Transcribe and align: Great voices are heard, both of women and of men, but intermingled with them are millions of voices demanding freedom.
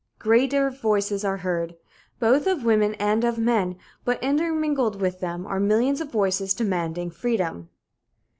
Great 0.17 0.51
voices 0.81 1.23
are 1.23 1.37
heard, 1.45 1.75
both 2.19 2.47
of 2.47 2.65
women 2.65 2.95
and 2.95 3.23
of 3.23 3.37
men, 3.37 3.77
but 4.03 4.17
intermingled 4.23 4.99
with 4.99 5.19
them 5.19 5.45
are 5.45 5.59
millions 5.59 6.01
of 6.01 6.11
voices 6.11 6.55
demanding 6.55 7.11
freedom. 7.11 7.69